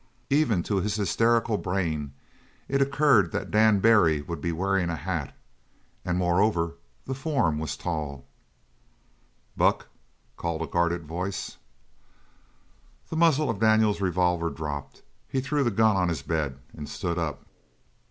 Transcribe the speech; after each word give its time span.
Even 0.31 0.63
to 0.63 0.77
his 0.77 0.95
hysterical 0.95 1.59
brain 1.59 2.13
it 2.67 2.81
occurred 2.81 3.31
that 3.31 3.51
Dan 3.51 3.77
Barry 3.79 4.19
would 4.23 4.41
be 4.41 4.51
wearing 4.51 4.89
a 4.89 4.95
hat 4.95 5.31
and 6.03 6.17
moreover 6.17 6.73
the 7.05 7.13
form 7.13 7.59
was 7.59 7.77
tall. 7.77 8.25
"Buck!" 9.55 9.89
called 10.37 10.63
a 10.63 10.67
guarded 10.67 11.05
voice. 11.05 11.57
The 13.11 13.15
muzzle 13.15 13.47
of 13.51 13.59
Daniels' 13.59 14.01
revolver 14.01 14.49
dropped; 14.49 15.03
he 15.27 15.39
threw 15.39 15.63
the 15.63 15.69
gun 15.69 15.95
on 15.95 16.09
his 16.09 16.23
bed 16.23 16.57
and 16.73 16.89
stood 16.89 17.19
up. 17.19 17.45